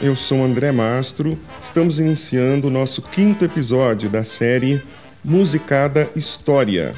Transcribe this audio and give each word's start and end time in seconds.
Eu 0.00 0.14
sou 0.14 0.44
André 0.44 0.70
Mastro. 0.70 1.36
Estamos 1.60 1.98
iniciando 1.98 2.68
o 2.68 2.70
nosso 2.70 3.02
quinto 3.02 3.44
episódio 3.44 4.08
da 4.08 4.22
série 4.22 4.80
Musicada 5.24 6.08
História. 6.14 6.92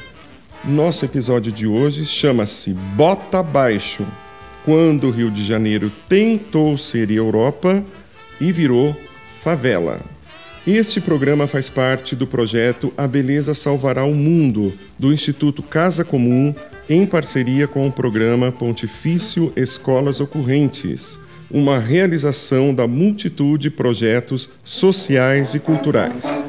Nosso 0.63 1.07
episódio 1.07 1.51
de 1.51 1.67
hoje 1.67 2.05
chama-se 2.05 2.75
Bota 2.75 3.43
Baixo 3.43 4.07
quando 4.67 5.09
o 5.09 5.11
Rio 5.11 5.31
de 5.31 5.43
Janeiro 5.43 5.91
tentou 6.11 6.77
ser 6.77 7.11
Europa 7.11 7.83
e 8.39 8.53
virou 8.53 8.95
favela. 9.41 9.99
Este 10.67 11.01
programa 11.01 11.47
faz 11.47 11.71
parte 11.71 12.15
do 12.15 12.27
projeto 12.27 12.93
A 12.99 13.09
Beleza 13.09 13.55
Salvará 13.55 14.05
o 14.05 14.15
Mundo, 14.15 14.75
do 14.99 15.11
Instituto 15.11 15.63
Casa 15.63 16.05
Comum, 16.05 16.55
em 16.87 17.07
parceria 17.07 17.67
com 17.67 17.87
o 17.87 17.93
programa 17.93 18.53
Pontifício 18.53 19.51
Escolas 19.57 20.21
Ocorrentes, 20.21 21.19
uma 21.51 21.79
realização 21.79 22.75
da 22.75 22.87
multitude 22.87 23.61
de 23.61 23.71
projetos 23.71 24.49
sociais 24.65 25.55
e 25.55 25.59
culturais. 25.59 26.45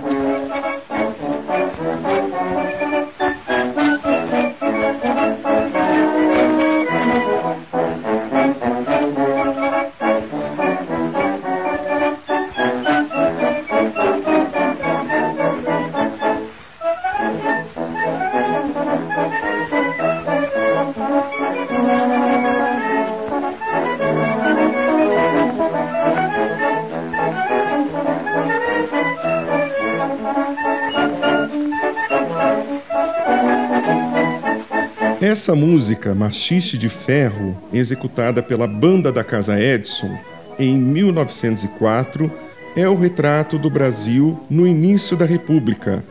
Essa 35.32 35.56
música, 35.56 36.14
Machixe 36.14 36.78
de 36.78 36.90
Ferro, 36.90 37.58
executada 37.72 38.44
pela 38.44 38.68
Banda 38.68 39.14
da 39.14 39.24
Casa 39.24 39.58
Edson 39.58 40.20
em 40.60 40.78
1904, 40.78 42.30
é 42.76 42.86
o 42.90 42.98
retrato 42.98 43.58
do 43.58 43.70
Brasil 43.70 44.38
no 44.50 44.68
início 44.68 45.16
da 45.16 45.26
República, 45.26 46.04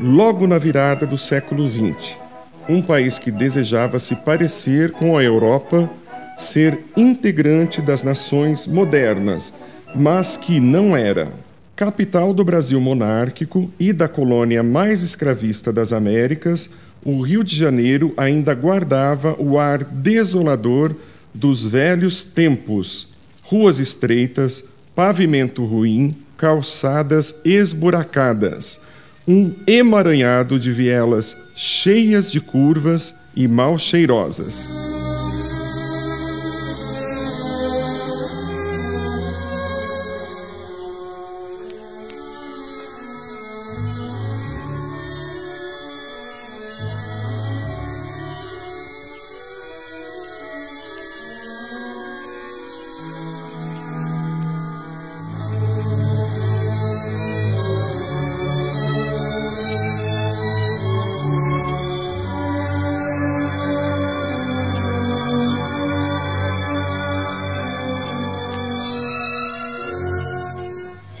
logo 0.00 0.46
na 0.46 0.56
virada 0.56 1.04
do 1.04 1.18
século 1.18 1.68
XX. 1.68 2.16
Um 2.68 2.80
país 2.80 3.18
que 3.18 3.32
desejava 3.32 3.98
se 3.98 4.14
parecer 4.14 4.92
com 4.92 5.18
a 5.18 5.24
Europa, 5.24 5.90
ser 6.38 6.78
integrante 6.96 7.82
das 7.82 8.04
nações 8.04 8.68
modernas, 8.68 9.52
mas 9.96 10.36
que 10.36 10.60
não 10.60 10.96
era. 10.96 11.32
Capital 11.74 12.32
do 12.32 12.44
Brasil 12.44 12.80
monárquico 12.80 13.68
e 13.80 13.92
da 13.92 14.06
colônia 14.06 14.62
mais 14.62 15.02
escravista 15.02 15.72
das 15.72 15.92
Américas, 15.92 16.70
o 17.04 17.22
Rio 17.22 17.42
de 17.42 17.56
Janeiro 17.56 18.12
ainda 18.16 18.54
guardava 18.54 19.34
o 19.38 19.58
ar 19.58 19.84
desolador 19.84 20.94
dos 21.34 21.64
velhos 21.64 22.24
tempos: 22.24 23.08
ruas 23.42 23.78
estreitas, 23.78 24.64
pavimento 24.94 25.64
ruim, 25.64 26.16
calçadas 26.36 27.40
esburacadas, 27.44 28.80
um 29.26 29.52
emaranhado 29.66 30.58
de 30.58 30.70
vielas 30.70 31.36
cheias 31.54 32.30
de 32.30 32.40
curvas 32.40 33.14
e 33.34 33.46
mal 33.46 33.78
cheirosas. 33.78 34.89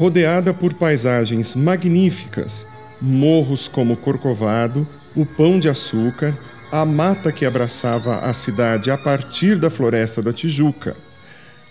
Rodeada 0.00 0.54
por 0.54 0.72
paisagens 0.72 1.54
magníficas, 1.54 2.66
morros 3.02 3.68
como 3.68 3.98
Corcovado, 3.98 4.88
o 5.14 5.26
Pão 5.26 5.60
de 5.60 5.68
Açúcar, 5.68 6.34
a 6.72 6.86
mata 6.86 7.30
que 7.30 7.44
abraçava 7.44 8.20
a 8.20 8.32
cidade 8.32 8.90
a 8.90 8.96
partir 8.96 9.58
da 9.58 9.68
floresta 9.68 10.22
da 10.22 10.32
Tijuca. 10.32 10.96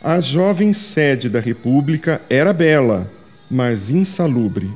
A 0.03 0.21
jovem 0.21 0.73
sede 0.73 1.27
da 1.27 1.39
República 1.39 2.21
era 2.29 2.53
bela, 2.53 3.09
mas 3.49 3.89
insalubre. 3.89 4.69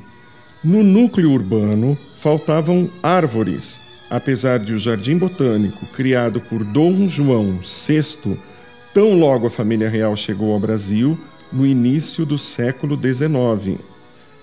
No 0.64 0.82
núcleo 0.82 1.30
urbano 1.30 1.96
faltavam 2.18 2.90
árvores, 3.04 3.78
apesar 4.10 4.58
de 4.58 4.72
o 4.72 4.80
Jardim 4.80 5.16
Botânico, 5.16 5.86
criado 5.94 6.40
por 6.40 6.64
Dom 6.64 7.08
João 7.08 7.56
VI, 7.62 8.36
tão 8.92 9.16
logo 9.16 9.46
a 9.46 9.50
família 9.50 9.88
real 9.88 10.16
chegou 10.16 10.52
ao 10.52 10.58
Brasil, 10.58 11.16
no 11.54 11.64
início 11.64 12.26
do 12.26 12.36
século 12.36 12.96
XIX. 12.96 13.80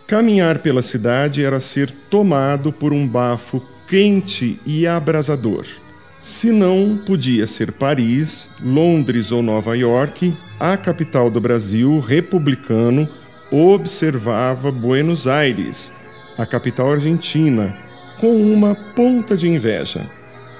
Caminhar 0.07 0.59
pela 0.59 0.81
cidade 0.81 1.43
era 1.43 1.59
ser 1.59 1.91
tomado 2.09 2.71
por 2.71 2.93
um 2.93 3.07
bafo 3.07 3.61
quente 3.87 4.59
e 4.65 4.87
abrasador. 4.87 5.65
Se 6.21 6.51
não, 6.51 6.99
podia 7.05 7.47
ser 7.47 7.71
Paris, 7.71 8.49
Londres 8.63 9.31
ou 9.31 9.41
Nova 9.41 9.75
York, 9.75 10.33
a 10.59 10.77
capital 10.77 11.29
do 11.29 11.41
Brasil 11.41 11.99
republicano 11.99 13.09
observava 13.51 14.71
Buenos 14.71 15.27
Aires, 15.27 15.91
a 16.37 16.45
capital 16.45 16.93
argentina, 16.93 17.75
com 18.19 18.35
uma 18.35 18.75
ponta 18.95 19.35
de 19.35 19.49
inveja. 19.49 20.01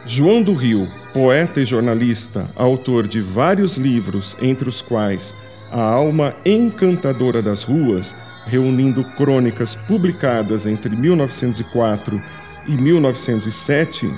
João 0.06 0.42
do 0.42 0.54
Rio, 0.54 0.88
poeta 1.14 1.62
e 1.62 1.66
jornalista, 1.66 2.50
autor 2.56 3.08
de 3.08 3.22
vários 3.22 3.78
livros, 3.78 4.36
entre 4.42 4.68
os 4.68 4.82
quais 4.82 5.36
a 5.72 5.82
alma 5.82 6.34
encantadora 6.46 7.42
das 7.42 7.64
ruas, 7.64 8.16
reunindo 8.46 9.04
crônicas 9.16 9.76
publicadas 9.76 10.66
entre 10.66 10.96
1904 10.96 12.22
e 12.68 12.72
1907, 12.72 14.10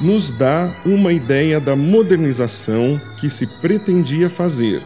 nos 0.00 0.30
dá 0.30 0.70
uma 0.84 1.12
ideia 1.12 1.60
da 1.60 1.76
modernização 1.76 3.00
que 3.20 3.30
se 3.30 3.46
pretendia 3.60 4.28
fazer, 4.28 4.82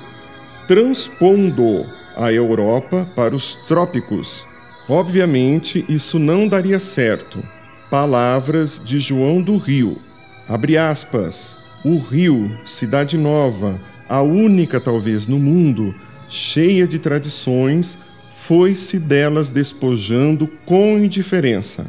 transpondo 0.67 1.85
a 2.17 2.33
Europa 2.33 3.07
para 3.15 3.35
os 3.35 3.55
trópicos. 3.67 4.45
Obviamente, 4.89 5.85
isso 5.89 6.19
não 6.19 6.49
daria 6.49 6.81
certo. 6.81 7.43
Palavras 7.91 8.81
de 8.83 8.99
João 8.99 9.41
do 9.43 9.57
Rio. 9.57 9.99
Abre 10.49 10.77
aspas. 10.77 11.57
O 11.85 11.99
Rio, 11.99 12.51
cidade 12.67 13.17
nova, 13.17 13.79
a 14.09 14.23
única 14.23 14.81
talvez 14.81 15.27
no 15.27 15.39
mundo, 15.39 15.95
cheia 16.31 16.87
de 16.87 16.99
tradições, 16.99 17.99
foi-se 18.47 18.99
delas 18.99 19.51
despojando 19.51 20.47
com 20.65 20.99
indiferença. 20.99 21.87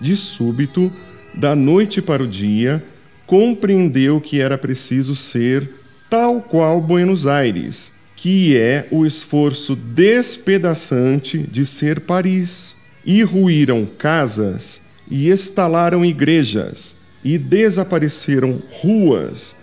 De 0.00 0.16
súbito, 0.16 0.90
da 1.34 1.54
noite 1.54 2.00
para 2.00 2.22
o 2.22 2.26
dia, 2.26 2.82
compreendeu 3.26 4.20
que 4.20 4.40
era 4.40 4.56
preciso 4.56 5.14
ser 5.14 5.70
tal 6.08 6.40
qual 6.40 6.80
Buenos 6.80 7.26
Aires, 7.26 7.92
que 8.16 8.56
é 8.56 8.88
o 8.90 9.04
esforço 9.04 9.76
despedaçante 9.76 11.38
de 11.38 11.66
ser 11.66 12.00
Paris. 12.00 12.76
E 13.04 13.22
ruíram 13.22 13.86
casas, 13.86 14.82
e 15.10 15.28
estalaram 15.30 16.04
igrejas, 16.04 16.96
e 17.24 17.38
desapareceram 17.38 18.60
ruas, 18.82 19.56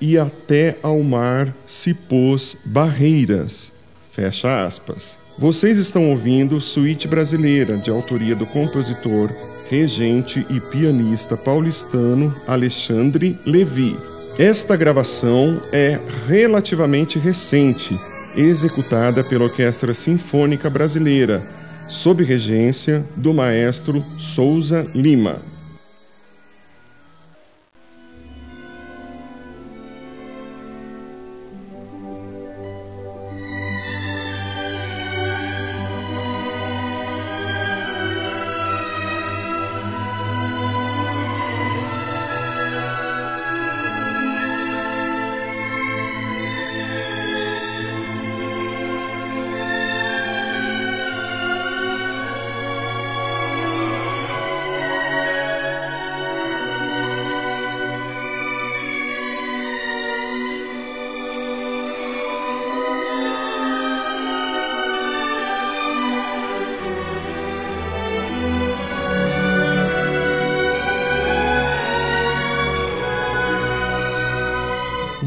e 0.00 0.18
até 0.18 0.76
ao 0.82 1.02
mar 1.02 1.54
se 1.66 1.92
pôs 1.94 2.56
barreiras. 2.64 3.72
Fecha 4.10 4.64
aspas. 4.64 5.18
Vocês 5.38 5.78
estão 5.78 6.10
ouvindo 6.10 6.60
Suíte 6.60 7.08
Brasileira, 7.08 7.76
de 7.76 7.90
autoria 7.90 8.34
do 8.36 8.44
compositor, 8.46 9.30
regente 9.70 10.44
e 10.50 10.60
pianista 10.60 11.36
paulistano 11.36 12.34
Alexandre 12.46 13.38
Levi. 13.46 13.96
Esta 14.38 14.76
gravação 14.76 15.60
é 15.72 15.98
relativamente 16.26 17.18
recente, 17.18 17.98
executada 18.36 19.22
pela 19.22 19.44
Orquestra 19.44 19.94
Sinfônica 19.94 20.68
Brasileira, 20.68 21.42
sob 21.88 22.24
regência 22.24 23.04
do 23.16 23.32
maestro 23.32 24.04
Souza 24.18 24.86
Lima. 24.94 25.40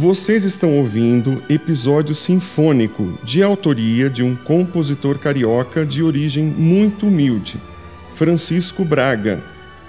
Vocês 0.04 0.44
estão 0.44 0.78
ouvindo 0.80 1.42
episódio 1.48 2.14
sinfônico 2.14 3.18
de 3.24 3.42
autoria 3.42 4.10
de 4.10 4.22
um 4.22 4.36
compositor 4.36 5.18
carioca 5.18 5.86
de 5.86 6.04
origem 6.04 6.44
muito 6.44 7.08
humilde, 7.08 7.58
Francisco 8.14 8.84
Braga, 8.84 9.42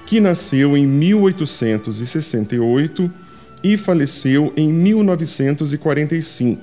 que 0.06 0.20
nasceu 0.20 0.76
em 0.76 0.87
1868 0.87 3.11
e 3.64 3.76
faleceu 3.76 4.52
em 4.56 4.72
1945. 4.72 6.62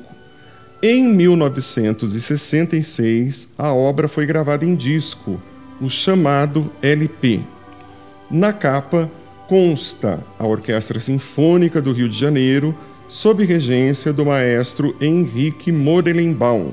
Em 0.81 1.13
1966, 1.13 3.49
a 3.57 3.73
obra 3.73 4.07
foi 4.07 4.25
gravada 4.25 4.63
em 4.63 4.77
disco, 4.77 5.41
o 5.81 5.89
chamado 5.89 6.71
LP. 6.81 7.41
Na 8.29 8.53
capa 8.53 9.11
consta 9.49 10.23
a 10.39 10.47
Orquestra 10.47 11.01
Sinfônica 11.01 11.81
do 11.81 11.91
Rio 11.91 12.07
de 12.07 12.17
Janeiro 12.17 12.73
sob 13.11 13.43
regência 13.43 14.11
do 14.13 14.25
maestro 14.25 14.95
Henrique 15.01 15.69
Morelenbaum. 15.69 16.71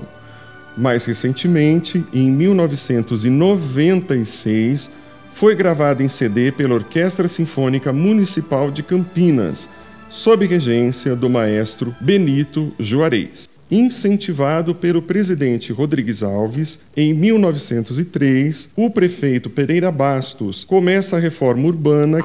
Mais 0.76 1.04
recentemente, 1.04 2.04
em 2.14 2.30
1996, 2.30 4.88
foi 5.34 5.56
gravada 5.56 6.00
em 6.00 6.08
CD 6.08 6.52
pela 6.52 6.76
Orquestra 6.76 7.26
Sinfônica 7.26 7.92
Municipal 7.92 8.70
de 8.70 8.84
Campinas, 8.84 9.68
sob 10.08 10.46
regência 10.46 11.16
do 11.16 11.28
maestro 11.28 11.92
Benito 12.00 12.72
Juarez. 12.78 13.50
Incentivado 13.68 14.76
pelo 14.76 15.02
presidente 15.02 15.72
Rodrigues 15.72 16.22
Alves, 16.22 16.78
em 16.96 17.12
1903, 17.12 18.70
o 18.76 18.88
prefeito 18.88 19.50
Pereira 19.50 19.90
Bastos 19.90 20.62
começa 20.62 21.16
a 21.16 21.20
reforma 21.20 21.66
urbana 21.66 22.20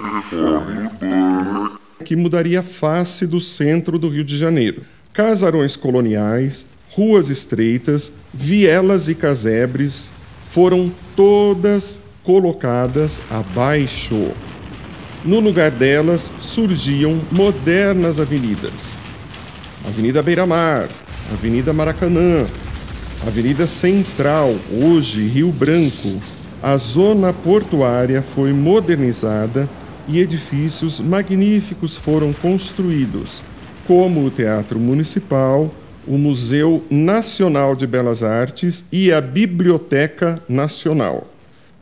que 2.03 2.15
mudaria 2.15 2.59
a 2.59 2.63
face 2.63 3.25
do 3.25 3.39
centro 3.39 3.97
do 3.97 4.09
Rio 4.09 4.23
de 4.23 4.38
Janeiro. 4.38 4.83
Casarões 5.11 5.75
coloniais, 5.75 6.67
ruas 6.91 7.29
estreitas, 7.29 8.13
vielas 8.31 9.09
e 9.09 9.15
casebres 9.15 10.13
foram 10.51 10.91
todas 11.15 12.00
colocadas 12.23 13.21
abaixo. 13.29 14.31
No 15.25 15.39
lugar 15.39 15.71
delas 15.71 16.31
surgiam 16.39 17.21
modernas 17.31 18.19
avenidas. 18.19 18.95
Avenida 19.85 20.21
Beira-Mar, 20.21 20.89
Avenida 21.31 21.73
Maracanã, 21.73 22.45
Avenida 23.25 23.65
Central, 23.65 24.55
hoje 24.71 25.25
Rio 25.27 25.51
Branco. 25.51 26.21
A 26.61 26.77
zona 26.77 27.33
portuária 27.33 28.21
foi 28.21 28.53
modernizada 28.53 29.67
e 30.07 30.19
edifícios 30.19 31.00
magníficos 31.00 31.97
foram 31.97 32.33
construídos, 32.33 33.41
como 33.88 34.25
o 34.25 34.31
Teatro 34.31 34.79
Municipal, 34.79 35.73
o 36.05 36.17
Museu 36.17 36.83
Nacional 36.89 37.75
de 37.75 37.88
Belas 37.88 38.23
Artes 38.23 38.85
e 38.91 39.11
a 39.11 39.21
Biblioteca 39.21 40.41
Nacional. 40.47 41.29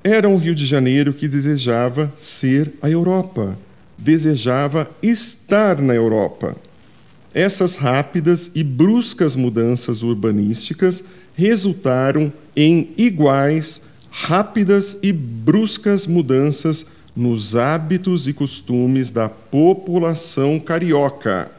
Era 0.03 0.27
um 0.27 0.37
Rio 0.37 0.55
de 0.55 0.65
Janeiro 0.65 1.13
que 1.13 1.27
desejava 1.27 2.11
ser 2.15 2.73
a 2.81 2.89
Europa, 2.89 3.57
desejava 3.97 4.89
estar 5.01 5.79
na 5.79 5.93
Europa. 5.93 6.55
Essas 7.33 7.75
rápidas 7.75 8.51
e 8.53 8.63
bruscas 8.63 9.35
mudanças 9.35 10.03
urbanísticas 10.03 11.03
resultaram 11.35 12.31
em 12.55 12.89
iguais, 12.97 13.83
rápidas 14.09 14.97
e 15.01 15.13
bruscas 15.13 16.05
mudanças 16.05 16.87
nos 17.15 17.55
hábitos 17.55 18.27
e 18.27 18.33
costumes 18.33 19.09
da 19.09 19.27
população 19.27 20.59
carioca. 20.59 21.51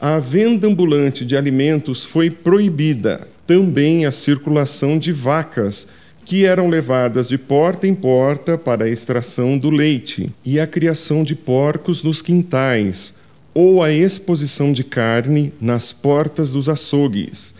A 0.00 0.18
venda 0.18 0.66
ambulante 0.66 1.24
de 1.24 1.36
alimentos 1.36 2.04
foi 2.04 2.30
proibida, 2.30 3.28
também 3.46 4.06
a 4.06 4.12
circulação 4.12 4.98
de 4.98 5.12
vacas, 5.12 5.88
que 6.24 6.46
eram 6.46 6.68
levadas 6.68 7.28
de 7.28 7.36
porta 7.36 7.86
em 7.86 7.94
porta 7.94 8.56
para 8.56 8.86
a 8.86 8.88
extração 8.88 9.58
do 9.58 9.68
leite, 9.70 10.30
e 10.44 10.58
a 10.58 10.66
criação 10.66 11.22
de 11.22 11.34
porcos 11.34 12.02
nos 12.02 12.22
quintais, 12.22 13.14
ou 13.52 13.82
a 13.82 13.92
exposição 13.92 14.72
de 14.72 14.82
carne 14.82 15.52
nas 15.60 15.92
portas 15.92 16.52
dos 16.52 16.68
açougues. 16.68 17.54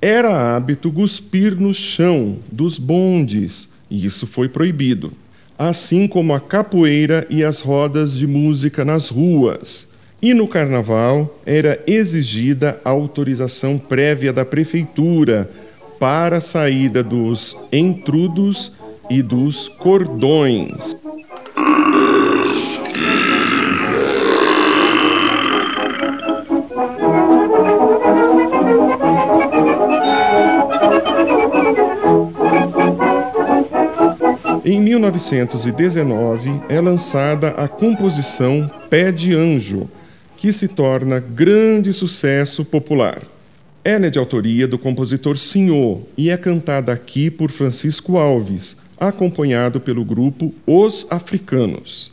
Era 0.00 0.56
hábito 0.56 0.92
cuspir 0.92 1.54
no 1.56 1.72
chão 1.72 2.38
dos 2.50 2.78
bondes, 2.78 3.68
e 3.88 4.04
isso 4.04 4.26
foi 4.26 4.48
proibido 4.48 5.12
assim 5.58 6.06
como 6.06 6.32
a 6.32 6.40
capoeira 6.40 7.26
e 7.28 7.42
as 7.42 7.60
rodas 7.60 8.12
de 8.12 8.26
música 8.26 8.84
nas 8.84 9.08
ruas. 9.08 9.88
E 10.22 10.32
no 10.32 10.46
carnaval 10.46 11.40
era 11.44 11.82
exigida 11.86 12.80
a 12.84 12.90
autorização 12.90 13.76
prévia 13.76 14.32
da 14.32 14.44
prefeitura 14.44 15.50
para 15.98 16.36
a 16.36 16.40
saída 16.40 17.02
dos 17.02 17.56
entrudos 17.72 18.72
e 19.10 19.22
dos 19.22 19.68
cordões. 19.68 20.96
Em 34.70 34.82
1919 34.82 36.60
é 36.68 36.78
lançada 36.78 37.52
a 37.52 37.66
composição 37.66 38.70
Pé 38.90 39.10
de 39.10 39.34
Anjo, 39.34 39.88
que 40.36 40.52
se 40.52 40.68
torna 40.68 41.18
grande 41.18 41.90
sucesso 41.94 42.66
popular. 42.66 43.22
Ela 43.82 44.08
é 44.08 44.10
de 44.10 44.18
autoria 44.18 44.68
do 44.68 44.78
compositor 44.78 45.38
Senhor 45.38 46.02
e 46.18 46.28
é 46.28 46.36
cantada 46.36 46.92
aqui 46.92 47.30
por 47.30 47.50
Francisco 47.50 48.18
Alves, 48.18 48.76
acompanhado 49.00 49.80
pelo 49.80 50.04
grupo 50.04 50.54
Os 50.66 51.06
Africanos. 51.08 52.12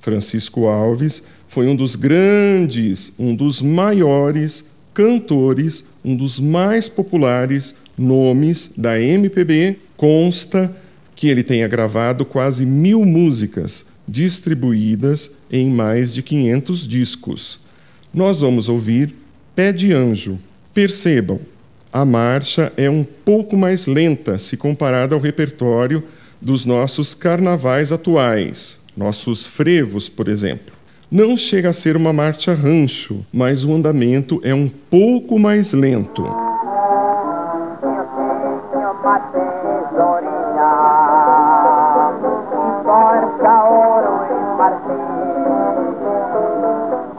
Francisco 0.00 0.66
Alves 0.66 1.22
foi 1.46 1.68
um 1.68 1.76
dos 1.76 1.94
grandes, 1.94 3.12
um 3.16 3.32
dos 3.32 3.62
maiores 3.62 4.68
cantores, 4.92 5.84
um 6.04 6.16
dos 6.16 6.40
mais 6.40 6.88
populares 6.88 7.76
nomes 7.96 8.72
da 8.76 9.00
MPB, 9.00 9.76
consta 9.96 10.81
que 11.14 11.28
ele 11.28 11.42
tenha 11.42 11.68
gravado 11.68 12.24
quase 12.24 12.64
mil 12.64 13.04
músicas, 13.04 13.86
distribuídas 14.06 15.30
em 15.50 15.70
mais 15.70 16.12
de 16.12 16.22
500 16.22 16.88
discos. 16.88 17.60
Nós 18.12 18.40
vamos 18.40 18.68
ouvir 18.68 19.14
Pé 19.54 19.72
de 19.72 19.92
Anjo. 19.92 20.38
Percebam, 20.74 21.40
a 21.92 22.04
marcha 22.04 22.72
é 22.76 22.88
um 22.88 23.04
pouco 23.04 23.56
mais 23.56 23.86
lenta 23.86 24.38
se 24.38 24.56
comparada 24.56 25.14
ao 25.14 25.20
repertório 25.20 26.02
dos 26.40 26.64
nossos 26.64 27.14
carnavais 27.14 27.92
atuais, 27.92 28.80
nossos 28.96 29.46
frevos, 29.46 30.08
por 30.08 30.28
exemplo. 30.28 30.74
Não 31.10 31.36
chega 31.36 31.68
a 31.68 31.72
ser 31.74 31.94
uma 31.94 32.12
marcha 32.12 32.54
rancho, 32.54 33.24
mas 33.30 33.64
o 33.64 33.74
andamento 33.74 34.40
é 34.42 34.54
um 34.54 34.68
pouco 34.68 35.38
mais 35.38 35.74
lento. 35.74 36.24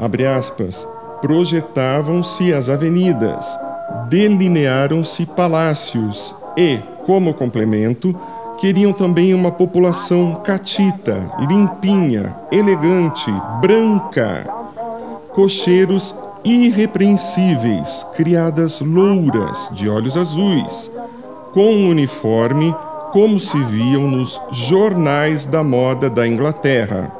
Abre 0.00 0.26
aspas. 0.26 0.88
Projetavam-se 1.20 2.54
as 2.54 2.70
avenidas, 2.70 3.46
delinearam-se 4.08 5.26
palácios 5.26 6.34
e, 6.56 6.78
como 7.04 7.34
complemento, 7.34 8.18
queriam 8.58 8.92
também 8.92 9.34
uma 9.34 9.52
população 9.52 10.40
catita, 10.42 11.22
limpinha, 11.46 12.34
elegante, 12.50 13.30
branca. 13.60 14.46
Cocheiros 15.34 16.14
irrepreensíveis, 16.42 18.06
criadas 18.16 18.80
louras, 18.80 19.68
de 19.72 19.88
olhos 19.88 20.16
azuis, 20.16 20.90
com 21.52 21.72
um 21.72 21.90
uniforme 21.90 22.74
como 23.12 23.38
se 23.38 23.62
viam 23.64 24.08
nos 24.08 24.40
jornais 24.50 25.44
da 25.44 25.62
moda 25.62 26.08
da 26.08 26.26
Inglaterra. 26.26 27.12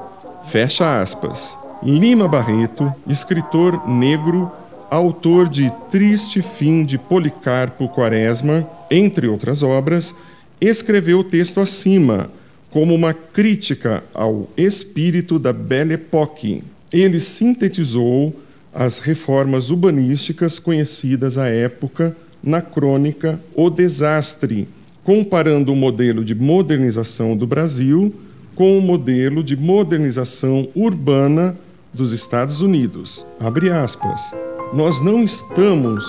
Fecha 0.45 1.01
aspas. 1.01 1.60
Lima 1.83 2.29
Barreto, 2.29 2.93
escritor 3.09 3.89
negro, 3.89 4.53
autor 4.91 5.49
de 5.49 5.73
Triste 5.91 6.43
Fim 6.43 6.85
de 6.85 6.99
Policarpo 6.99 7.89
Quaresma, 7.89 8.69
entre 8.91 9.27
outras 9.27 9.63
obras, 9.63 10.15
escreveu 10.61 11.21
o 11.21 11.25
texto 11.25 11.59
acima 11.59 12.31
como 12.71 12.95
uma 12.95 13.15
crítica 13.15 14.05
ao 14.13 14.47
espírito 14.59 15.39
da 15.39 15.55
Belle 15.55 15.95
Époque. 15.95 16.63
Ele 16.93 17.19
sintetizou 17.19 18.39
as 18.75 18.99
reformas 18.99 19.71
urbanísticas 19.71 20.59
conhecidas 20.59 21.39
à 21.39 21.49
época 21.49 22.15
na 22.43 22.61
crônica 22.61 23.41
O 23.55 23.71
Desastre, 23.71 24.69
comparando 25.03 25.73
o 25.73 25.77
modelo 25.77 26.27
de 26.27 26.35
modernização 26.35 27.35
do 27.35 27.47
Brasil 27.47 28.15
com 28.55 28.79
o 28.79 28.83
modelo 28.83 29.43
de 29.43 29.57
modernização 29.57 30.69
urbana 30.75 31.57
dos 31.93 32.13
Estados 32.13 32.61
Unidos. 32.61 33.25
Abre 33.41 33.71
aspas. 33.71 34.35
Nós 34.73 35.01
não 35.01 35.23
estamos 35.23 36.05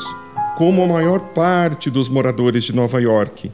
como 0.57 0.83
a 0.83 0.87
maior 0.87 1.19
parte 1.19 1.89
dos 1.89 2.07
moradores 2.07 2.63
de 2.63 2.75
Nova 2.75 3.01
York, 3.01 3.51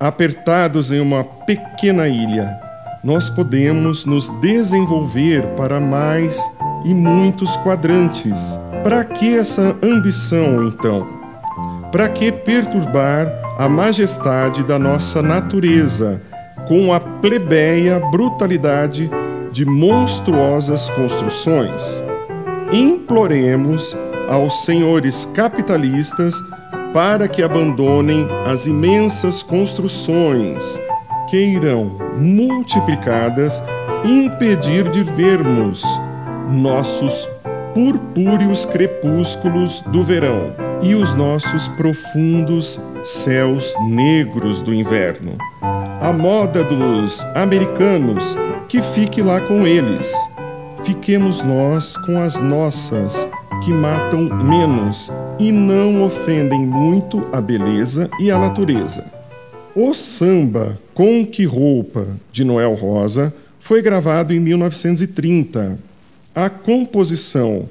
apertados 0.00 0.90
em 0.90 1.00
uma 1.00 1.22
pequena 1.22 2.08
ilha. 2.08 2.58
Nós 3.04 3.28
podemos 3.28 4.04
nos 4.04 4.30
desenvolver 4.40 5.42
para 5.56 5.78
mais 5.78 6.40
e 6.84 6.94
muitos 6.94 7.56
quadrantes. 7.58 8.58
Para 8.82 9.04
que 9.04 9.36
essa 9.36 9.76
ambição, 9.82 10.64
então? 10.64 11.06
Para 11.92 12.08
que 12.08 12.32
perturbar 12.32 13.26
a 13.58 13.68
majestade 13.68 14.62
da 14.62 14.78
nossa 14.78 15.20
natureza 15.22 16.20
com 16.68 16.92
a 16.92 17.00
plebeia 17.00 18.00
brutalidade 18.10 19.10
de 19.56 19.64
monstruosas 19.64 20.90
construções? 20.90 22.02
Imploremos 22.70 23.96
aos 24.28 24.66
senhores 24.66 25.24
capitalistas 25.34 26.34
para 26.92 27.26
que 27.26 27.42
abandonem 27.42 28.28
as 28.44 28.66
imensas 28.66 29.42
construções 29.42 30.78
que 31.30 31.38
irão, 31.38 31.96
multiplicadas, 32.18 33.62
impedir 34.04 34.90
de 34.90 35.02
vermos 35.02 35.82
nossos 36.50 37.26
purpúreos 37.72 38.66
crepúsculos 38.66 39.80
do 39.86 40.04
verão 40.04 40.52
e 40.82 40.94
os 40.94 41.14
nossos 41.14 41.66
profundos 41.68 42.78
céus 43.02 43.74
negros 43.88 44.60
do 44.60 44.74
inverno. 44.74 45.38
A 45.98 46.12
moda 46.12 46.62
dos 46.62 47.22
americanos, 47.34 48.36
que 48.68 48.82
fique 48.82 49.22
lá 49.22 49.40
com 49.40 49.66
eles. 49.66 50.12
Fiquemos 50.84 51.42
nós 51.42 51.96
com 51.98 52.20
as 52.20 52.36
nossas, 52.36 53.28
que 53.64 53.72
matam 53.72 54.22
menos 54.22 55.10
e 55.38 55.50
não 55.50 56.04
ofendem 56.04 56.60
muito 56.60 57.26
a 57.32 57.40
beleza 57.40 58.10
e 58.20 58.30
a 58.30 58.38
natureza. 58.38 59.04
O 59.74 59.94
samba 59.94 60.78
Com 60.94 61.26
Que 61.26 61.44
Roupa, 61.44 62.06
de 62.32 62.44
Noel 62.44 62.74
Rosa, 62.74 63.32
foi 63.58 63.82
gravado 63.82 64.32
em 64.32 64.40
1930 64.40 65.78
a 66.34 66.50
composição, 66.50 67.68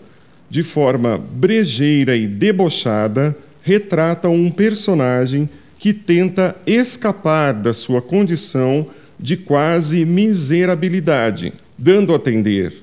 de 0.49 0.63
forma 0.63 1.17
brejeira 1.17 2.15
e 2.15 2.27
debochada, 2.27 3.35
retrata 3.61 4.29
um 4.29 4.49
personagem 4.49 5.49
que 5.77 5.93
tenta 5.93 6.55
escapar 6.65 7.53
da 7.53 7.73
sua 7.73 8.01
condição 8.01 8.87
de 9.19 9.37
quase 9.37 10.05
miserabilidade, 10.05 11.53
dando 11.77 12.13
a 12.13 12.17
entender, 12.17 12.73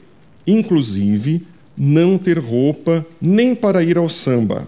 inclusive, 0.47 1.47
não 1.77 2.19
ter 2.19 2.39
roupa 2.39 3.05
nem 3.21 3.55
para 3.55 3.83
ir 3.83 3.97
ao 3.97 4.09
samba, 4.09 4.67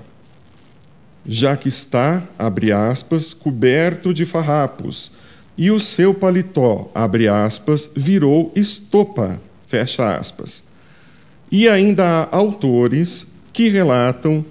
já 1.26 1.56
que 1.56 1.68
está, 1.68 2.22
abre 2.38 2.72
aspas, 2.72 3.32
coberto 3.32 4.12
de 4.12 4.26
farrapos, 4.26 5.10
e 5.56 5.70
o 5.70 5.78
seu 5.78 6.12
paletó, 6.12 6.90
abre 6.94 7.28
aspas, 7.28 7.88
virou 7.94 8.52
estopa, 8.56 9.40
fecha 9.66 10.16
aspas. 10.16 10.64
E 11.50 11.68
ainda 11.68 12.04
há 12.04 12.36
autores 12.36 13.26
que 13.52 13.68
relatam 13.68 14.44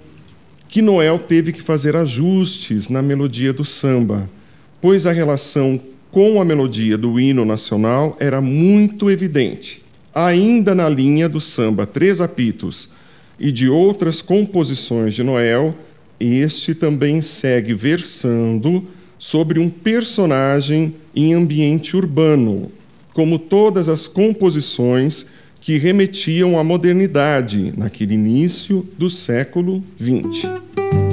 que 0.68 0.80
Noel 0.80 1.18
teve 1.18 1.52
que 1.52 1.62
fazer 1.62 1.94
ajustes 1.94 2.88
na 2.88 3.02
melodia 3.02 3.52
do 3.52 3.64
samba, 3.64 4.28
pois 4.80 5.06
a 5.06 5.12
relação 5.12 5.80
com 6.14 6.40
a 6.40 6.44
melodia 6.44 6.96
do 6.96 7.18
hino 7.18 7.44
nacional 7.44 8.16
era 8.20 8.40
muito 8.40 9.10
evidente. 9.10 9.82
Ainda 10.14 10.72
na 10.72 10.88
linha 10.88 11.28
do 11.28 11.40
samba 11.40 11.86
Três 11.86 12.20
Apitos 12.20 12.90
e 13.36 13.50
de 13.50 13.68
outras 13.68 14.22
composições 14.22 15.12
de 15.12 15.24
Noel, 15.24 15.74
este 16.20 16.72
também 16.72 17.20
segue 17.20 17.74
versando 17.74 18.86
sobre 19.18 19.58
um 19.58 19.68
personagem 19.68 20.94
em 21.16 21.34
ambiente 21.34 21.96
urbano, 21.96 22.70
como 23.12 23.36
todas 23.36 23.88
as 23.88 24.06
composições 24.06 25.26
que 25.60 25.78
remetiam 25.78 26.56
à 26.56 26.62
modernidade 26.62 27.74
naquele 27.76 28.14
início 28.14 28.86
do 28.96 29.10
século 29.10 29.82
XX. 30.00 31.03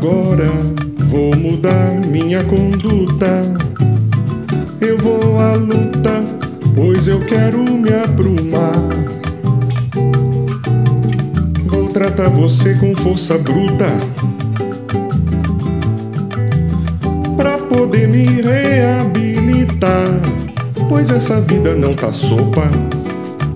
Agora 0.00 0.48
vou 1.10 1.34
mudar 1.34 1.90
minha 2.06 2.44
conduta. 2.44 3.42
Eu 4.80 4.96
vou 4.96 5.40
à 5.40 5.54
luta, 5.54 6.22
pois 6.76 7.08
eu 7.08 7.18
quero 7.26 7.64
me 7.64 7.92
aprumar. 7.92 8.76
Trata 11.92 12.28
você 12.28 12.74
com 12.74 12.94
força 12.94 13.36
bruta. 13.38 13.86
Pra 17.36 17.58
poder 17.58 18.06
me 18.06 18.40
reabilitar. 18.40 20.06
Pois 20.88 21.10
essa 21.10 21.40
vida 21.40 21.74
não 21.74 21.92
tá 21.92 22.12
sopa. 22.12 22.70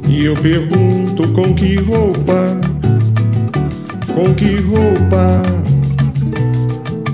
E 0.09 0.25
eu 0.25 0.35
pergunto 0.35 1.29
com 1.35 1.55
que 1.55 1.77
roupa? 1.77 2.59
Com 4.13 4.35
que 4.35 4.57
roupa 4.57 5.62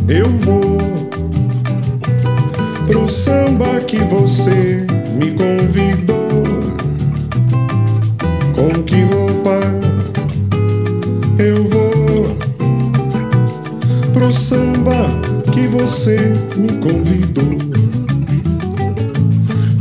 Eu 0.09 0.29
vou 0.29 0.79
Pro 2.87 3.09
samba 3.09 3.81
que 3.81 3.99
você 3.99 4.87
me 5.15 5.33
convidou 5.33 6.43
Com 8.55 8.83
que 8.83 9.03
roupa 9.03 9.29
eu 11.38 11.69
vou 11.69 12.37
pro 14.12 14.33
samba 14.33 15.07
que 15.53 15.69
você 15.69 16.33
me 16.57 16.73
convidou. 16.79 17.45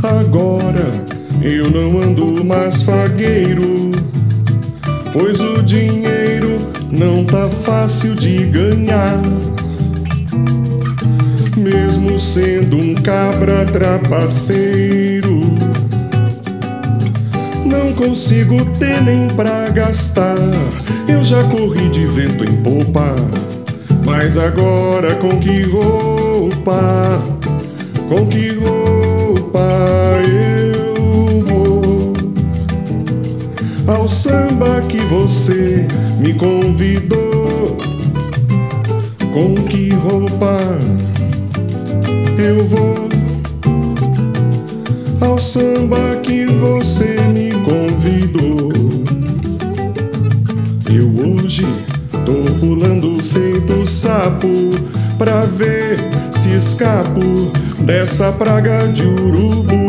Agora 0.04 0.86
eu 1.42 1.68
não 1.68 2.00
ando 2.00 2.44
mais 2.44 2.82
fagueiro, 2.82 3.90
pois 5.12 5.40
o 5.40 5.60
dinheiro 5.64 6.58
não 6.92 7.24
tá 7.24 7.48
fácil 7.64 8.14
de 8.14 8.46
ganhar. 8.46 9.20
Mesmo 11.70 12.18
sendo 12.18 12.78
um 12.78 12.94
cabra 12.94 13.66
trapaceiro, 13.66 15.42
não 17.66 17.92
consigo 17.92 18.64
ter 18.78 19.02
nem 19.02 19.28
pra 19.28 19.68
gastar. 19.68 20.38
Eu 21.06 21.22
já 21.22 21.44
corri 21.44 21.90
de 21.90 22.06
vento 22.06 22.42
em 22.42 22.56
popa, 22.62 23.14
mas 24.02 24.38
agora 24.38 25.14
com 25.16 25.38
que 25.38 25.60
roupa, 25.64 27.22
com 28.08 28.26
que 28.26 28.54
roupa 28.54 29.68
eu 30.26 31.42
vou? 31.42 32.14
Ao 33.86 34.08
samba 34.08 34.80
que 34.88 35.00
você 35.00 35.86
me 36.18 36.32
convidou? 36.32 37.76
Com 39.34 39.54
que 39.66 39.90
roupa 39.90 40.78
eu 42.38 42.66
vou 42.68 43.08
ao 45.20 45.38
samba 45.40 46.16
que 46.22 46.46
você 46.46 47.16
me 47.32 47.50
convidou? 47.64 48.70
Eu 50.88 51.42
hoje 51.42 51.66
tô 52.24 52.54
pulando 52.60 53.20
feito 53.24 53.84
sapo 53.86 54.48
pra 55.18 55.40
ver 55.42 55.98
se 56.30 56.54
escapo 56.54 57.20
dessa 57.80 58.30
praga 58.30 58.86
de 58.92 59.04
urubu. 59.04 59.88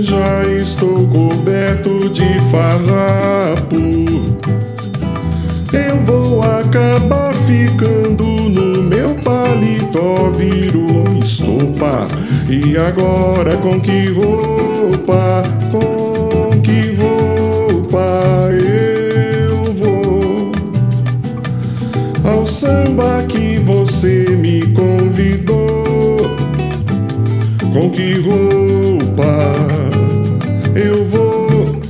Já 0.00 0.42
estou 0.44 1.06
coberto 1.06 2.10
de 2.10 2.40
farrapo. 2.50 3.93
Eu 5.74 6.00
vou 6.02 6.42
acabar 6.42 7.34
ficando 7.46 8.24
no 8.24 8.82
meu 8.82 9.14
paletó, 9.16 10.30
viro 10.30 10.86
estopa. 11.22 12.08
E 12.48 12.76
agora 12.76 13.56
com 13.56 13.80
que 13.80 14.10
roupa, 14.10 15.42
com 15.70 16.60
que 16.60 16.94
roupa 16.94 18.50
eu 18.52 19.64
vou 19.74 20.52
ao 22.24 22.46
samba 22.46 23.24
que 23.28 23.58
você 23.58 24.36
me 24.36 24.62
convidou? 24.68 26.36
Com 27.72 27.90
que 27.90 28.20
roupa? 28.20 28.94
eu 30.74 31.06
vou 31.06 31.80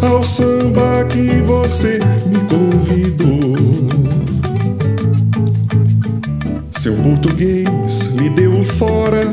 ao 0.00 0.24
samba 0.24 1.04
que 1.10 1.42
você 1.42 1.98
fora, 8.78 9.24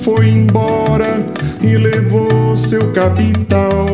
foi 0.00 0.28
embora 0.28 1.22
e 1.62 1.76
levou 1.76 2.56
seu 2.56 2.90
capital. 2.92 3.86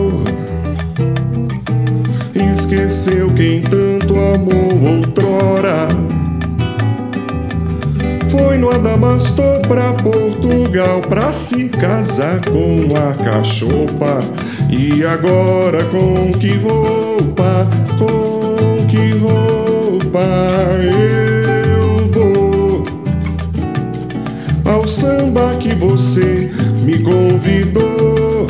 Esqueceu 2.53 3.29
quem 3.35 3.61
tanto 3.63 4.15
amou 4.15 4.99
outrora 4.99 5.89
foi 8.31 8.57
no 8.57 8.71
Adamastor 8.71 9.61
pra 9.69 9.93
Portugal 9.95 11.03
pra 11.03 11.33
se 11.33 11.69
casar 11.69 12.41
com 12.47 12.87
a 12.97 13.13
cachopa. 13.23 14.21
E 14.71 15.05
agora 15.05 15.85
com 15.85 16.33
que 16.39 16.55
roupa, 16.55 17.67
com 17.99 18.87
que 18.87 19.19
roupa 19.19 20.21
eu 20.81 21.42
ao 24.73 24.89
samba 24.89 25.55
que 25.61 25.75
você 25.75 26.51
me 26.83 26.99
convidou? 26.99 28.47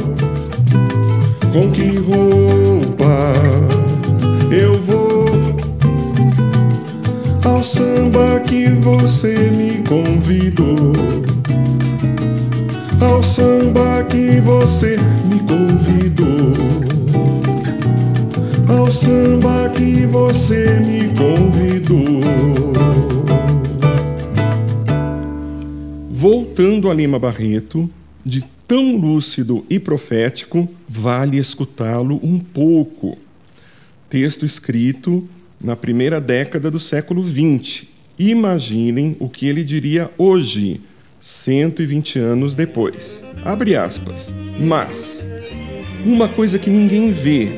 Com 1.53 1.71
que 1.73 1.97
roupa 1.99 3.35
eu 4.51 4.75
vou 4.83 5.27
ao 7.45 7.65
samba 7.65 8.41
que 8.41 8.69
você 8.69 9.35
me 9.51 9.83
convidou. 9.89 10.93
Ao 13.01 13.23
samba 13.23 14.05
que 14.09 14.41
você 14.41 14.97
me 15.25 15.41
convidou. 15.41 16.53
Ao 18.69 18.91
samba 18.93 19.71
que 19.75 20.07
você 20.07 20.81
me 20.87 21.09
convidou. 21.09 22.23
Voltando 26.23 26.89
a 26.89 26.95
Lima 26.95 27.19
Barreto, 27.19 27.91
de 28.25 28.45
tão 28.69 28.97
lúcido 28.97 29.67
e 29.69 29.81
profético, 29.81 30.69
vale 30.89 31.37
escutá-lo 31.37 32.21
um 32.23 32.39
pouco. 32.39 33.19
Texto 34.09 34.47
escrito 34.47 35.29
na 35.61 35.75
primeira 35.75 36.21
década 36.21 36.71
do 36.71 36.79
século 36.79 37.25
XX. 37.25 37.89
Imaginem 38.17 39.17
o 39.19 39.29
que 39.29 39.49
ele 39.49 39.65
diria 39.65 40.13
hoje, 40.17 40.81
120 41.21 42.21
anos 42.21 42.55
depois. 42.55 43.25
Abre 43.45 43.75
aspas. 43.75 44.33
Mas 44.61 45.27
uma 46.07 46.29
coisa 46.29 46.57
que 46.57 46.71
ninguém 46.71 47.11
vê 47.11 47.49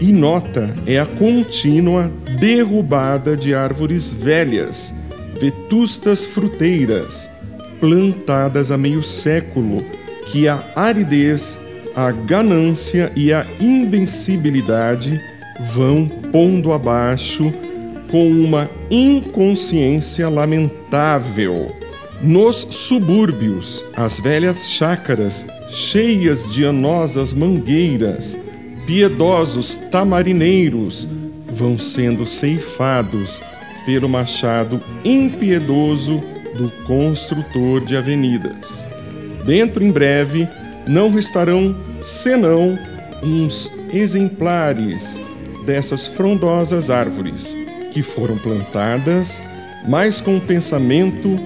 e 0.00 0.12
nota 0.12 0.72
é 0.86 1.00
a 1.00 1.06
contínua 1.06 2.08
derrubada 2.38 3.36
de 3.36 3.52
árvores 3.52 4.12
velhas, 4.12 4.94
vetustas 5.40 6.24
fruteiras, 6.24 7.34
plantadas 7.80 8.70
há 8.70 8.78
meio 8.78 9.02
século, 9.02 9.84
que 10.26 10.48
a 10.48 10.64
aridez, 10.74 11.58
a 11.94 12.10
ganância 12.10 13.12
e 13.16 13.32
a 13.32 13.46
invencibilidade 13.60 15.20
vão 15.72 16.06
pondo 16.30 16.72
abaixo 16.72 17.52
com 18.10 18.28
uma 18.28 18.70
inconsciência 18.90 20.28
lamentável. 20.28 21.72
Nos 22.22 22.66
subúrbios, 22.70 23.84
as 23.94 24.18
velhas 24.18 24.70
chácaras, 24.70 25.46
cheias 25.68 26.50
de 26.50 26.64
anosas 26.64 27.32
mangueiras, 27.32 28.38
piedosos 28.86 29.76
tamarineiros, 29.90 31.08
vão 31.50 31.78
sendo 31.78 32.26
ceifados 32.26 33.40
pelo 33.84 34.08
machado 34.08 34.80
impiedoso 35.04 36.20
do 36.56 36.70
construtor 36.84 37.84
de 37.84 37.96
avenidas. 37.96 38.88
Dentro 39.44 39.84
em 39.84 39.90
breve 39.90 40.48
não 40.86 41.10
restarão 41.10 41.76
senão 42.02 42.78
uns 43.22 43.70
exemplares 43.92 45.20
dessas 45.64 46.06
frondosas 46.06 46.90
árvores 46.90 47.56
que 47.92 48.02
foram 48.02 48.36
plantadas 48.38 49.40
mais 49.88 50.20
com 50.20 50.38
pensamento 50.40 51.36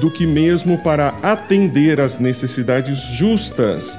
do 0.00 0.10
que 0.10 0.26
mesmo 0.26 0.78
para 0.78 1.08
atender 1.22 2.00
às 2.00 2.18
necessidades 2.18 2.98
justas 3.16 3.98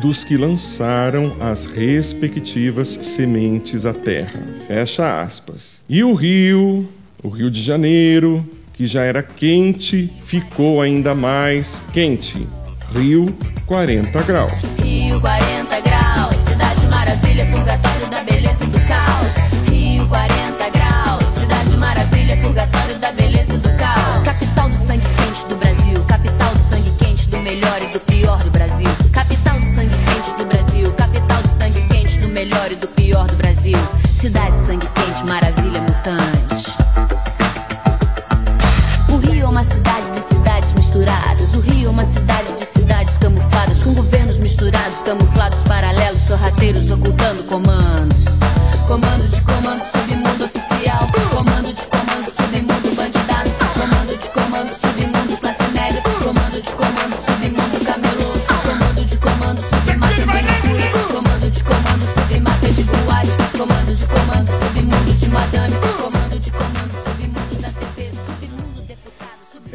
dos 0.00 0.24
que 0.24 0.36
lançaram 0.36 1.36
as 1.40 1.66
respectivas 1.66 2.88
sementes 2.88 3.86
à 3.86 3.92
terra. 3.92 4.42
Fecha 4.66 5.20
aspas. 5.20 5.80
E 5.88 6.02
o 6.02 6.14
rio, 6.14 6.88
o 7.22 7.28
Rio 7.28 7.50
de 7.50 7.62
Janeiro, 7.62 8.44
que 8.74 8.86
já 8.86 9.02
era 9.02 9.22
quente, 9.22 10.12
ficou 10.20 10.82
ainda 10.82 11.14
mais 11.14 11.80
quente. 11.92 12.46
Rio 12.92 13.32
40 13.66 14.22
graus. 14.22 14.52
Rio 14.82 15.20
40 15.20 15.80
graus, 15.80 16.36
cidade 16.36 16.86
maravilha, 16.88 17.46
purgatório 17.46 18.06
da 18.10 18.20
beleza 18.22 18.64
e 18.64 18.66
do 18.66 18.80
caos. 18.80 19.34
Rio 19.70 20.06
40 20.08 20.70
graus, 20.70 21.24
cidade 21.26 21.76
maravilha, 21.76 22.36
purgatório 22.38 22.98
da 22.98 23.12
beleza 23.12 23.54
e 23.54 23.58
do 23.58 23.70
caos. 23.78 24.22
Capital 24.24 24.68
do 24.68 24.76
sangue 24.76 25.06
quente 25.16 25.46
do 25.46 25.56
Brasil, 25.56 26.04
capital 26.04 26.54
do 26.54 26.62
sangue 26.62 26.90
quente 26.98 27.28
do 27.28 27.38
melhor 27.38 27.80
e 27.80 27.86
do 27.86 28.00
pior 28.00 28.42
do 28.42 28.50
Brasil. 28.50 28.90
Capital 29.12 29.60
do 29.60 29.66
sangue 29.66 29.94
quente 30.04 30.36
do 30.36 30.44
Brasil, 30.46 30.92
capital 30.92 31.42
do 31.42 31.48
sangue 31.48 31.88
quente 31.88 32.18
do 32.18 32.28
melhor 32.28 32.72
e 32.72 32.74
do 32.74 32.88
pior 32.88 33.26
do 33.28 33.36
Brasil. 33.36 33.78
Cidade 34.04 34.56
sangue 34.56 34.88
quente, 34.94 35.24
maravilha 35.26 35.63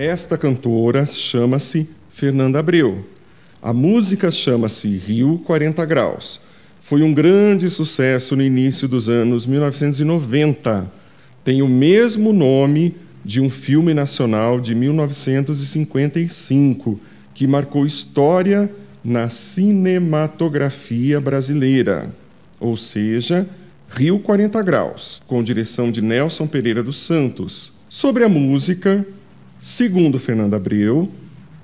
Esta 0.09 0.37
cantora 0.39 1.05
chama-se 1.05 1.87
Fernanda 2.09 2.57
Abreu. 2.57 3.05
A 3.61 3.71
música 3.71 4.31
chama-se 4.31 4.87
Rio 4.97 5.37
40 5.45 5.85
Graus. 5.85 6.41
Foi 6.81 7.03
um 7.03 7.13
grande 7.13 7.69
sucesso 7.69 8.35
no 8.35 8.41
início 8.41 8.87
dos 8.87 9.07
anos 9.07 9.45
1990. 9.45 10.91
Tem 11.43 11.61
o 11.61 11.67
mesmo 11.67 12.33
nome 12.33 12.95
de 13.23 13.39
um 13.39 13.51
filme 13.51 13.93
nacional 13.93 14.59
de 14.59 14.73
1955, 14.73 16.99
que 17.35 17.45
marcou 17.45 17.85
história 17.85 18.67
na 19.03 19.29
cinematografia 19.29 21.21
brasileira. 21.21 22.09
Ou 22.59 22.75
seja, 22.75 23.47
Rio 23.87 24.17
40 24.17 24.59
Graus, 24.63 25.21
com 25.27 25.43
direção 25.43 25.91
de 25.91 26.01
Nelson 26.01 26.47
Pereira 26.47 26.81
dos 26.81 26.99
Santos. 26.99 27.71
Sobre 27.87 28.23
a 28.23 28.29
música, 28.29 29.05
segundo 29.59 30.19
Fernando 30.19 30.53
Abreu, 30.53 31.09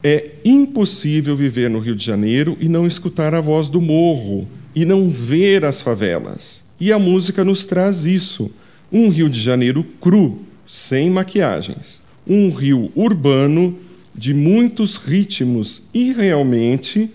é 0.03 0.31
impossível 0.43 1.36
viver 1.36 1.69
no 1.69 1.79
Rio 1.79 1.95
de 1.95 2.05
Janeiro 2.05 2.58
e 2.60 2.67
não 2.67 2.86
escutar 2.86 3.34
a 3.34 3.41
voz 3.41 3.67
do 3.67 3.81
morro 3.81 4.47
e 4.75 4.86
não 4.86 5.10
ver 5.10 5.65
as 5.65 5.81
favelas. 5.81 6.63
E 6.79 6.91
a 6.91 6.99
música 6.99 7.43
nos 7.43 7.65
traz 7.65 8.05
isso: 8.05 8.51
um 8.91 9.10
Rio 9.10 9.29
de 9.29 9.41
Janeiro 9.41 9.84
cru, 9.99 10.39
sem 10.67 11.10
maquiagens. 11.10 12.01
Um 12.27 12.49
rio 12.49 12.91
urbano 12.95 13.77
de 14.13 14.34
muitos 14.34 14.95
ritmos 14.95 15.84
e 15.93 16.12
realmente 16.13 17.10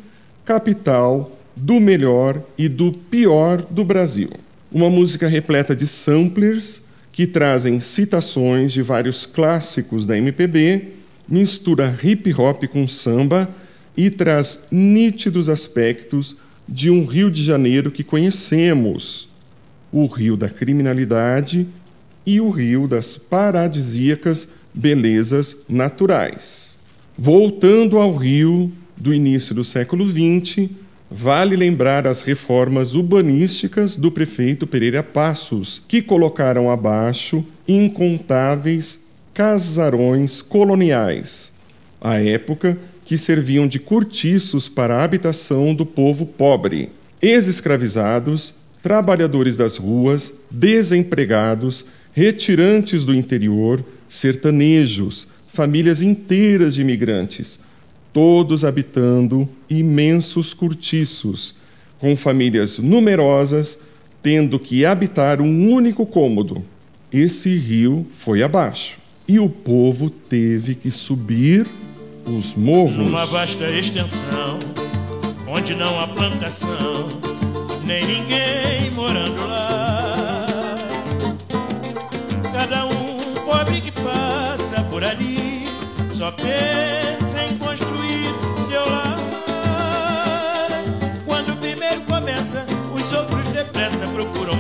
capital 0.45 1.39
do 1.57 1.81
melhor 1.81 2.43
e 2.57 2.69
do 2.69 2.93
pior 2.93 3.63
do 3.71 3.85
Brasil. 3.85 4.31
Uma 4.71 4.89
música 4.89 5.27
repleta 5.27 5.75
de 5.75 5.87
samplers 5.87 6.83
que 7.13 7.27
trazem 7.27 7.81
citações 7.81 8.73
de 8.73 8.83
vários 8.83 9.27
clássicos 9.27 10.07
da 10.07 10.17
MPB, 10.17 10.89
mistura 11.29 11.97
hip 12.03 12.33
hop 12.35 12.65
com 12.65 12.87
samba 12.87 13.49
e 13.97 14.11
traz 14.11 14.61
nítidos 14.71 15.49
aspectos 15.49 16.37
de 16.69 16.91
um 16.91 17.05
Rio 17.05 17.31
de 17.31 17.43
Janeiro 17.43 17.91
que 17.91 18.05
conhecemos, 18.05 19.29
o 19.93 20.07
Rio 20.07 20.37
da 20.37 20.49
criminalidade 20.49 21.67
e 22.25 22.41
o 22.41 22.51
Rio 22.51 22.87
das 22.87 23.17
paradisíacas 23.17 24.49
belezas 24.73 25.57
naturais. 25.69 26.77
Voltando 27.19 27.99
ao 27.99 28.15
Rio 28.15 28.73
do 28.97 29.13
início 29.13 29.55
do 29.55 29.65
século 29.65 30.07
XX, 30.07 30.69
Vale 31.13 31.57
lembrar 31.57 32.07
as 32.07 32.23
reformas 32.23 32.95
urbanísticas 32.95 33.97
do 33.97 34.13
prefeito 34.13 34.65
Pereira 34.65 35.03
Passos, 35.03 35.83
que 35.89 36.01
colocaram 36.01 36.71
abaixo 36.71 37.45
incontáveis 37.67 39.01
casarões 39.35 40.41
coloniais, 40.41 41.53
à 42.01 42.23
época 42.23 42.79
que 43.05 43.19
serviam 43.19 43.67
de 43.67 43.81
cortiços 43.81 44.69
para 44.69 44.99
a 44.99 45.03
habitação 45.03 45.75
do 45.75 45.85
povo 45.85 46.25
pobre. 46.25 46.91
Ex-escravizados, 47.21 48.55
trabalhadores 48.81 49.57
das 49.57 49.79
ruas, 49.79 50.33
desempregados, 50.49 51.87
retirantes 52.13 53.05
do 53.05 53.13
interior, 53.13 53.85
sertanejos, 54.09 55.27
famílias 55.53 56.03
inteiras 56.03 56.73
de 56.73 56.83
imigrantes 56.83 57.59
todos 58.13 58.65
habitando 58.65 59.49
imensos 59.69 60.53
cortiços, 60.53 61.55
com 61.99 62.17
famílias 62.17 62.79
numerosas, 62.79 63.79
tendo 64.23 64.59
que 64.59 64.85
habitar 64.85 65.41
um 65.41 65.71
único 65.73 66.05
cômodo. 66.07 66.65
Esse 67.13 67.57
rio 67.57 68.07
foi 68.13 68.43
abaixo 68.43 68.99
e 69.27 69.39
o 69.39 69.49
povo 69.49 70.11
teve 70.11 70.75
que 70.75 70.91
subir 70.91 71.67
os 72.27 72.55
morros. 72.55 72.97
Numa 72.97 73.27
vasta 73.27 73.71
extensão, 73.71 74.59
onde 75.47 75.75
não 75.75 76.01
há 76.01 76.07
plantação, 76.07 77.09
nem 77.85 78.05
ninguém 78.07 78.91
morando 78.95 79.47
lá. 79.47 80.47
Cada 82.53 82.87
um 82.87 83.35
pobre 83.45 83.81
que 83.81 83.93
passa 83.93 84.83
por 84.91 85.03
ali 85.03 85.50
só 86.21 86.31
pensa 86.33 86.71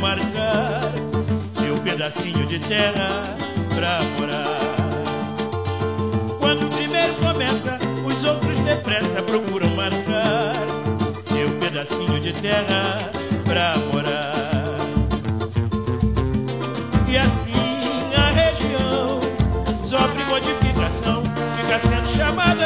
marcar 0.00 0.80
seu 1.52 1.76
pedacinho 1.82 2.46
de 2.46 2.58
terra 2.58 3.36
pra 3.74 4.00
morar. 4.18 4.60
Quando 6.38 6.66
o 6.66 6.70
primeiro 6.70 7.14
começa, 7.14 7.78
os 8.04 8.24
outros 8.24 8.58
depressa 8.60 9.22
procuram 9.22 9.68
marcar 9.76 10.54
seu 11.28 11.48
pedacinho 11.60 12.18
de 12.20 12.32
terra 12.32 12.98
pra 13.44 13.76
morar. 13.92 14.39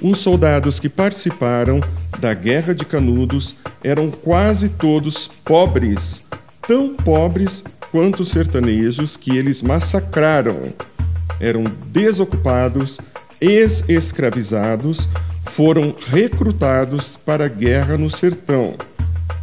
Os 0.00 0.18
soldados 0.18 0.78
que 0.78 0.88
participaram 0.88 1.80
da 2.20 2.32
Guerra 2.34 2.74
de 2.74 2.84
Canudos 2.84 3.56
eram 3.82 4.10
quase 4.10 4.68
todos 4.68 5.28
pobres, 5.44 6.24
tão 6.66 6.94
pobres 6.94 7.64
quanto 7.90 8.20
os 8.20 8.28
sertanejos 8.28 9.16
que 9.16 9.36
eles 9.36 9.62
massacraram. 9.62 10.72
Eram 11.40 11.64
desocupados, 11.86 13.00
ex-escravizados, 13.40 15.08
foram 15.46 15.94
recrutados 16.06 17.16
para 17.16 17.46
a 17.46 17.48
guerra 17.48 17.96
no 17.96 18.10
sertão 18.10 18.76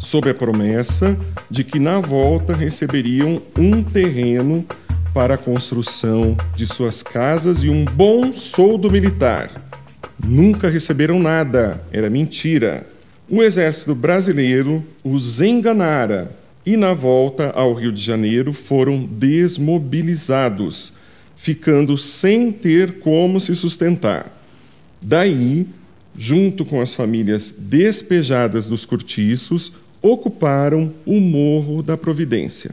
sob 0.05 0.29
a 0.29 0.33
promessa 0.33 1.17
de 1.49 1.63
que 1.63 1.79
na 1.79 1.99
volta 1.99 2.53
receberiam 2.53 3.41
um 3.57 3.83
terreno 3.83 4.65
para 5.13 5.35
a 5.35 5.37
construção 5.37 6.37
de 6.55 6.67
suas 6.67 7.01
casas 7.01 7.59
e 7.63 7.69
um 7.69 7.85
bom 7.85 8.31
soldo 8.31 8.91
militar. 8.91 9.49
Nunca 10.23 10.69
receberam 10.69 11.19
nada, 11.19 11.81
era 11.91 12.09
mentira. 12.09 12.87
O 13.29 13.41
exército 13.41 13.95
brasileiro 13.95 14.83
os 15.03 15.41
enganara 15.41 16.31
e, 16.65 16.77
na 16.77 16.93
volta 16.93 17.51
ao 17.51 17.73
Rio 17.73 17.91
de 17.91 18.01
Janeiro, 18.01 18.53
foram 18.53 18.99
desmobilizados, 18.99 20.93
ficando 21.35 21.97
sem 21.97 22.51
ter 22.51 22.99
como 22.99 23.39
se 23.39 23.55
sustentar. 23.55 24.31
Daí, 25.01 25.67
junto 26.17 26.65
com 26.65 26.81
as 26.81 26.95
famílias 26.95 27.53
despejadas 27.57 28.67
dos 28.67 28.85
cortiços, 28.85 29.73
ocuparam 30.01 30.93
o 31.05 31.19
Morro 31.19 31.83
da 31.83 31.97
Providência. 31.97 32.71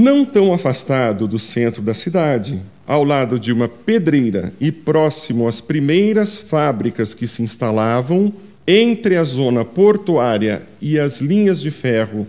Não 0.00 0.24
tão 0.24 0.54
afastado 0.54 1.26
do 1.26 1.40
centro 1.40 1.82
da 1.82 1.92
cidade, 1.92 2.62
ao 2.86 3.02
lado 3.02 3.36
de 3.36 3.52
uma 3.52 3.66
pedreira 3.66 4.52
e 4.60 4.70
próximo 4.70 5.48
às 5.48 5.60
primeiras 5.60 6.38
fábricas 6.38 7.14
que 7.14 7.26
se 7.26 7.42
instalavam, 7.42 8.32
entre 8.64 9.16
a 9.16 9.24
zona 9.24 9.64
portuária 9.64 10.62
e 10.80 11.00
as 11.00 11.20
linhas 11.20 11.60
de 11.60 11.72
ferro 11.72 12.28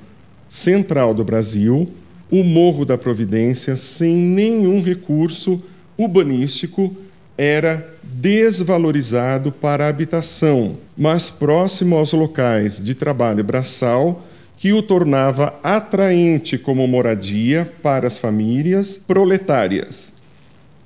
central 0.50 1.14
do 1.14 1.24
Brasil, 1.24 1.88
o 2.32 2.44
Morro 2.44 2.86
da 2.86 2.98
Providência, 2.98 3.76
sem 3.76 4.16
nenhum 4.16 4.82
recurso 4.82 5.62
urbanístico, 5.96 6.96
era 7.38 7.88
desvalorizado 8.02 9.52
para 9.52 9.88
habitação, 9.88 10.78
mas 10.98 11.30
próximo 11.30 11.96
aos 11.96 12.14
locais 12.14 12.84
de 12.84 12.96
trabalho 12.96 13.44
braçal 13.44 14.26
que 14.60 14.74
o 14.74 14.84
tornava 14.84 15.58
atraente 15.63 16.58
como 16.58 16.86
moradia 16.86 17.72
para 17.82 18.08
as 18.08 18.17
famílias 18.17 18.98
proletárias. 18.98 20.12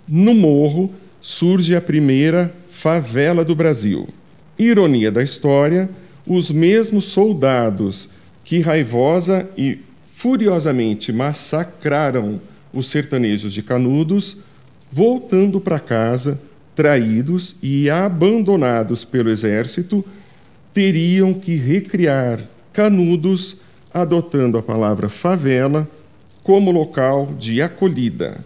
No 0.08 0.36
morro 0.36 0.94
surge 1.20 1.76
a 1.76 1.82
primeira 1.82 2.54
favela 2.70 3.44
do 3.44 3.56
Brasil. 3.56 4.08
Ironia 4.60 5.12
da 5.12 5.24
história, 5.24 5.90
os 6.28 6.52
mesmos 6.52 7.06
soldados 7.06 8.12
que 8.46 8.60
raivosa 8.60 9.50
e 9.58 9.80
furiosamente 10.16 11.12
massacraram 11.12 12.40
os 12.72 12.92
sertanejos 12.92 13.52
de 13.52 13.64
Canudos, 13.64 14.42
voltando 14.92 15.60
para 15.60 15.80
casa, 15.80 16.40
traídos 16.76 17.56
e 17.64 17.90
abandonados 17.90 19.04
pelo 19.04 19.32
exército, 19.32 20.06
teriam 20.72 21.34
que 21.34 21.56
recriar 21.56 22.54
Canudos 22.74 23.58
adotando 23.94 24.58
a 24.58 24.64
palavra 24.64 25.08
favela 25.08 25.88
como 26.44 26.72
local 26.72 27.28
de 27.38 27.62
acolhida. 27.62 28.44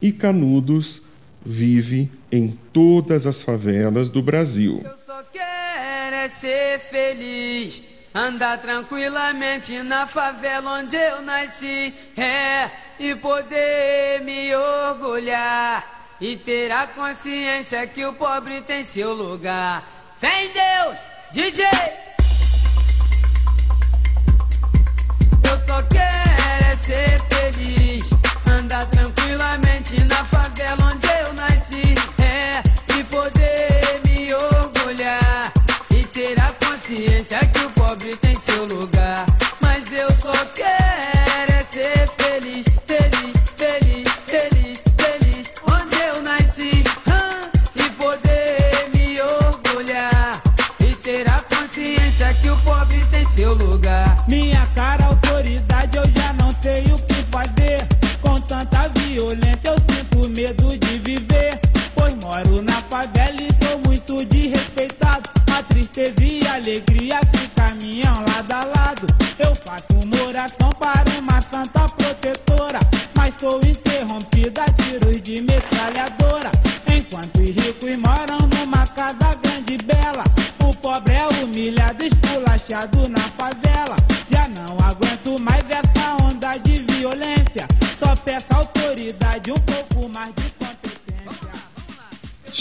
E 0.00 0.12
Canudos 0.12 1.02
vive 1.44 2.10
em 2.30 2.58
todas 2.72 3.26
as 3.26 3.42
favelas 3.42 4.08
do 4.08 4.22
Brasil. 4.22 4.82
Eu 4.84 4.98
só 4.98 5.22
quero 5.32 6.16
é 6.16 6.28
ser 6.28 6.78
feliz. 6.78 7.82
Andar 8.14 8.60
tranquilamente 8.60 9.82
na 9.82 10.06
favela 10.06 10.80
onde 10.80 10.96
eu 10.96 11.22
nasci, 11.22 11.94
é, 12.16 12.68
e 12.98 13.14
poder 13.14 14.20
me 14.24 14.52
orgulhar 14.54 16.16
e 16.20 16.36
ter 16.36 16.72
a 16.72 16.88
consciência 16.88 17.86
que 17.86 18.04
o 18.04 18.12
pobre 18.12 18.60
tem 18.62 18.82
seu 18.82 19.14
lugar. 19.14 19.88
Vem 20.20 20.50
Deus, 20.52 20.98
DJ! 21.32 22.09
Eu 25.50 25.58
só 25.66 25.82
quero 25.82 26.64
é 26.64 26.76
ser 26.76 27.20
feliz, 27.22 28.08
andar 28.46 28.86
tranquilamente 28.86 30.00
na 30.04 30.24
favela 30.26 30.84
onde 30.84 31.08
eu 31.08 31.34
nasci, 31.34 31.94
é, 32.22 32.62
e 32.96 33.02
poder 33.02 34.00
me 34.06 34.32
orgulhar. 34.32 35.52
E 35.90 36.04
ter 36.04 36.38
a 36.40 36.52
consciência 36.64 37.40
que 37.46 37.58
o 37.66 37.70
pobre 37.70 38.14
tem 38.18 38.36
seu 38.36 38.64
lugar. 38.66 39.26
Mas 39.60 39.90
eu 39.90 40.08
só 40.12 40.32
quero 40.54 41.52
é 41.52 41.60
ser 41.68 42.08
feliz, 42.16 42.66
feliz, 42.86 43.39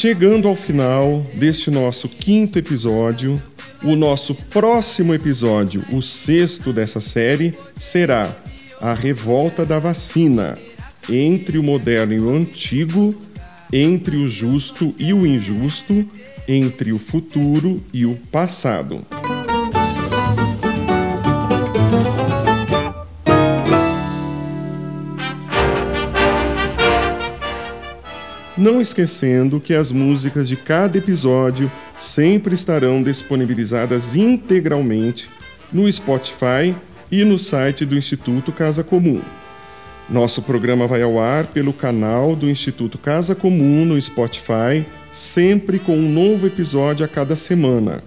Chegando 0.10 0.48
ao 0.48 0.56
final 0.56 1.20
deste 1.36 1.70
nosso 1.70 2.10
quinto 2.10 2.58
episódio, 2.58 3.40
o 3.84 3.96
nosso 3.96 4.34
próximo 4.34 5.14
episódio, 5.14 5.86
o 5.92 6.02
sexto 6.02 6.74
dessa 6.74 7.00
série, 7.00 7.54
será 7.76 8.36
a 8.82 8.92
revolta 8.92 9.64
da 9.64 9.78
vacina 9.78 10.58
entre 11.08 11.60
o 11.60 11.64
moderno 11.64 12.12
e 12.12 12.20
o 12.20 12.32
antigo, 12.32 13.14
entre 13.72 14.18
o 14.18 14.28
justo 14.28 14.96
e 14.98 15.14
o 15.14 15.28
injusto, 15.28 16.04
entre 16.48 16.92
o 16.92 16.98
futuro 16.98 17.80
e 17.94 18.04
o 18.04 18.16
passado. 18.32 19.06
Não 28.60 28.80
esquecendo 28.82 29.60
que 29.62 29.74
as 29.74 29.90
músicas 29.90 30.50
de 30.50 30.58
cada 30.58 30.98
episódio 30.98 31.72
sempre 31.98 32.54
estarão 32.54 33.02
disponibilizadas 33.02 34.18
integralmente 34.18 35.30
no 35.72 35.90
Spotify 35.90 36.76
e 37.10 37.24
no 37.24 37.40
site 37.40 37.86
do 37.86 37.96
Instituto 37.96 38.52
Casa 38.52 38.84
Comum. 38.84 39.22
Nosso 40.10 40.42
programa 40.42 40.86
vai 40.88 41.02
ao 41.02 41.22
ar 41.22 41.48
pelo 41.48 41.72
canal 41.72 42.36
do 42.36 42.50
Instituto 42.50 42.98
Casa 42.98 43.34
Comum 43.34 43.86
no 43.86 44.02
Spotify, 44.02 44.86
sempre 45.10 45.80
com 45.80 45.96
um 45.96 46.12
novo 46.12 46.46
episódio 46.46 47.06
a 47.06 47.08
cada 47.08 47.38
semana. 47.38 48.04